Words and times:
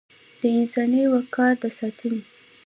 د 0.41 0.43
انساني 0.57 1.03
وقار 1.13 1.53
د 1.61 1.63
ساتنې 1.77 2.21